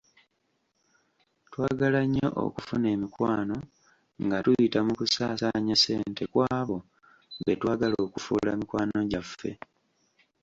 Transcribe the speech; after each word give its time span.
Twagala 1.47 1.99
nnyo 2.05 2.27
okufuna 2.45 2.87
emikwano 2.95 3.57
nga 4.23 4.37
tuyita 4.43 4.79
mu 4.87 4.93
kusaasaanya 4.99 5.75
ssente 5.77 6.23
ku 6.31 6.39
abo 6.57 6.77
betwagala 7.45 7.95
okufuula 8.05 8.51
mikwano 8.59 8.97
gyaffe. 9.11 9.51